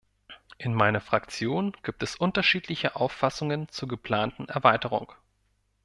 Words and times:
In 0.57 0.73
meiner 0.73 0.99
Fraktion 0.99 1.77
gibt 1.83 2.01
es 2.01 2.15
unterschiedliche 2.15 2.95
Auffassungen 2.95 3.69
zur 3.69 3.87
geplanten 3.87 4.49
Erweiterung. 4.49 5.13